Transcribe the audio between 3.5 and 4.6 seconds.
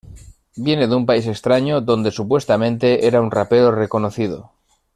reconocido.